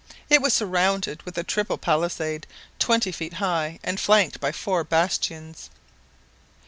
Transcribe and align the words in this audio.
It 0.31 0.41
was 0.41 0.51
surrounded 0.51 1.21
with 1.27 1.37
a 1.37 1.43
triple 1.43 1.77
palisade 1.77 2.47
twenty 2.79 3.11
feet 3.11 3.33
high 3.33 3.77
and 3.83 3.99
flanked 3.99 4.39
by 4.39 4.51
four 4.51 4.83
bastions. 4.83 5.69